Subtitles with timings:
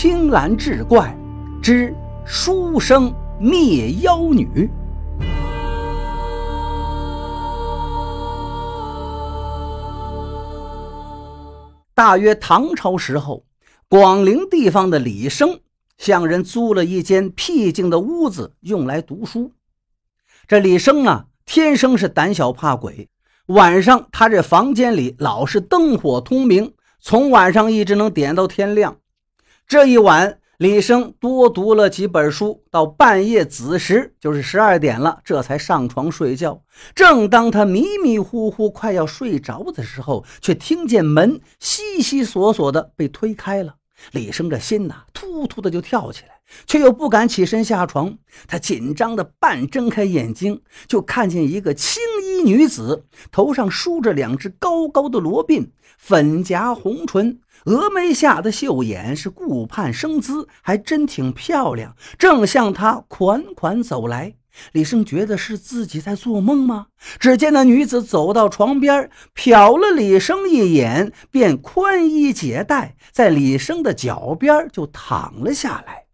[0.00, 1.12] 青蓝志怪
[1.60, 1.92] 之
[2.24, 4.70] 书生灭妖女。
[11.96, 13.44] 大约唐朝时候，
[13.88, 15.58] 广陵地方的李生
[15.96, 19.50] 向人租了一间僻静的屋子，用来读书。
[20.46, 23.08] 这李生啊，天生是胆小怕鬼，
[23.46, 28.96] 晚上他这房间里老是灯火通明，从晚上一直能点到天亮。
[29.68, 36.62] 这一晚，李生多读了几本书，到半夜子时，就是十二点了，这才上床睡觉。
[36.94, 43.74] 正当他迷迷糊糊快要睡着的时候，却听见门悉悉索索的被推开了。
[44.12, 48.16] 李生这心呐，突突的就跳起来，却又不敢起身下床。
[48.46, 52.02] 他紧张的半睁开眼睛，就看见一个青
[52.38, 57.40] 衣女子，头上梳着两只高高的罗鬓，粉颊红唇。
[57.64, 61.96] 峨眉下的秀眼是顾盼生姿，还真挺漂亮。
[62.16, 64.36] 正向他款款走来，
[64.70, 66.86] 李生觉得是自己在做梦吗？
[67.18, 76.04] 只见那女子走到床边，瞟了李生一眼，便宽衣解带，在李生的脚边就躺了下来。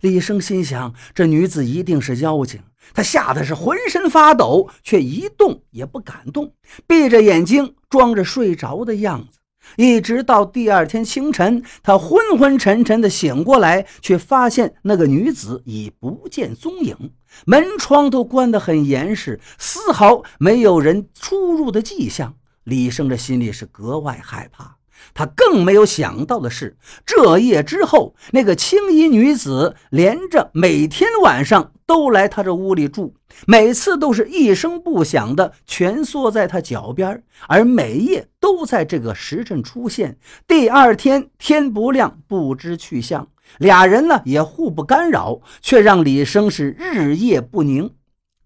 [0.00, 2.60] 李生心想，这女子一定是妖精，
[2.92, 6.52] 他吓得是浑身发抖，却一动也不敢动，
[6.86, 9.38] 闭着眼睛装着睡着的样子。
[9.76, 17.12] 一直到第二天清晨，他昏昏沉沉的醒过来，却发现那个女子已不见踪影，
[17.46, 22.34] 门窗都关得很严实，丝毫没有人出入的迹象。
[22.64, 24.76] 李生这心里是格外害怕。
[25.12, 33.14] 他更没有想到的是，这夜之后，那个青衣女子连着每天晚上都来他这屋里住，
[33.46, 40.18] 每次都是一声不响的蜷缩在他脚边，而每夜都在这个时辰出现。
[40.46, 43.28] 第二天天不亮，不知去向。
[43.58, 47.90] 俩人呢也互不干扰，却让李生是日夜不宁。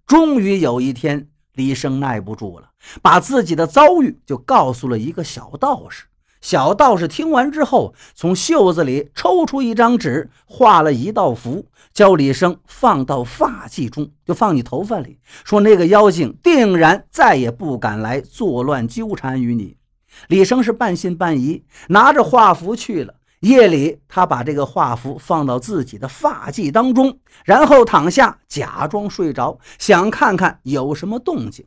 [0.06, 2.70] 终于有一天，李生耐不住了，
[3.00, 6.06] 把自己的遭遇就告诉了一个小道士。
[6.40, 19.76] 小道士听完之后，从袖子里抽出一张纸，画了一道符，叫李生放到发髻中，就放你头发里，说那个妖精定然再也不敢来作乱纠缠于你。
[20.28, 23.14] 李生是半信半疑，拿着画符去了。
[23.40, 31.64] 夜里，他把这个画符放到自己的发髻当中，然后躺下，假装睡着，想看看有什么动静。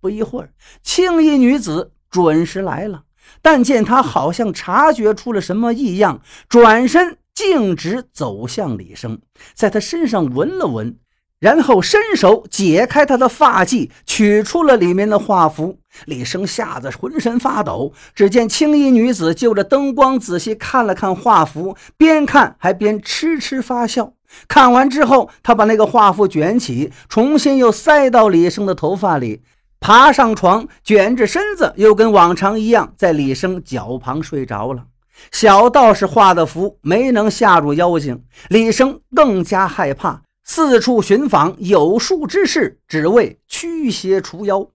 [0.00, 0.52] 不一会儿，
[0.82, 3.04] 青衣女子准时来了。
[3.40, 9.20] 但见他好像察觉出了什么异样，转身径直走向李生，
[9.54, 10.96] 在他身上闻了闻，
[11.40, 15.78] 然后伸手解开他的发髻，取出了里面的画符。
[16.06, 17.92] 李生吓得浑身发抖。
[18.14, 24.12] 只见青衣女子就着灯光仔细看了看画符，边看还边痴痴发笑。
[24.48, 29.42] 看完之后，他把那个画符卷起，重新又塞到李生的头发里。
[29.82, 34.84] 爬上床，卷着身子，又跟往常一样，在李生脚旁睡着了。
[35.32, 44.68] 小道士画的符没能吓住妖精，李生更加害怕，四处寻访有术之士，只为驱邪除妖。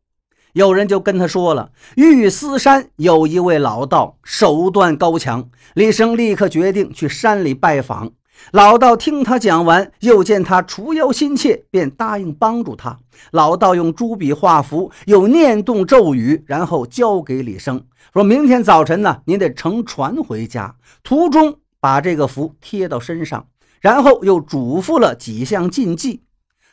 [0.51, 5.49] 有人就跟他说了，玉思山有一位老道，手段高强。
[5.73, 8.11] 李生立刻决定去山里拜访。
[8.51, 12.97] 老道听他讲完，又见他除妖心切，便答应帮助他。
[13.31, 17.83] 老道用朱笔画符，又念动咒语，然后交给李生，
[18.13, 23.47] 说明天早晨呢，您得乘船回家，途中把这个符贴到身上，
[23.81, 26.23] 然后又嘱咐了几项禁忌。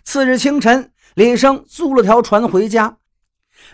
[0.04, 2.98] 次日清晨，李生租了条船回家。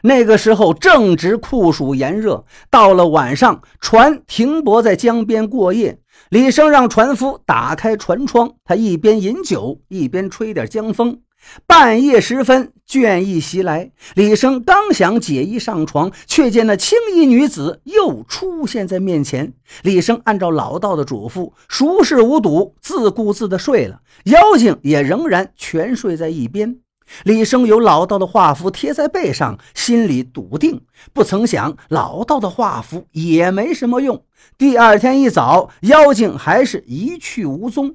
[0.02, 5.98] 那个时候正值酷暑炎热，到了晚上，船停泊在江边过夜。
[6.28, 11.20] 李生让船夫打开船窗，他一边饮酒，一边吹点江风。
[11.66, 19.54] 半夜时分，倦意袭来，李生刚想解衣上床，却见那青衣女子又出现在面前。
[19.82, 24.02] 李生按照老道的嘱咐，熟视无睹，自顾自地睡了。
[24.24, 26.76] 妖精也仍然全睡在一边。
[27.24, 30.82] 李生有老道的画符贴在背上，心里笃定。
[31.12, 34.24] 不曾想，老道的画符也没什么用。
[34.56, 37.94] 第二天一早，妖精还是一去无踪。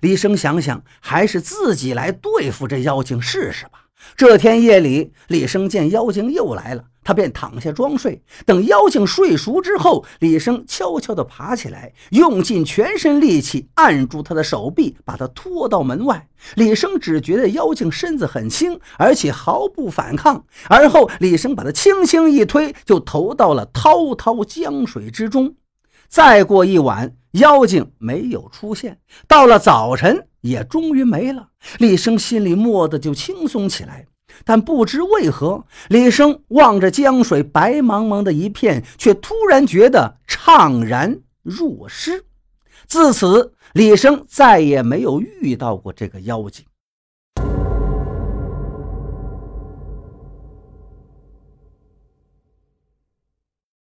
[0.00, 3.86] 李生想想，还是自己来对付这妖精试试吧。
[4.16, 6.84] 这天夜里，李生见妖精又来了。
[7.06, 16.26] 他便躺下装睡，等妖精睡熟之后，李生悄悄地爬起来，用尽全身力气按住他的手臂，把他拖到门外。
[16.56, 20.44] 李生只觉得妖精身子很轻，而且毫不反抗。
[20.68, 25.54] 而后，李生把他轻轻一推，就投到了滔滔江水之中。
[26.08, 28.98] 再过一晚，妖精没有出现。
[29.28, 31.50] 到了早晨，也终于没了。
[31.78, 34.06] 李生心里蓦地就轻松起来。
[34.44, 42.24] 但不知为何，李生望着江水白茫茫的一片，却突然觉得怅然若失。
[42.86, 46.64] 自此，李生再也没有遇到过这个妖精。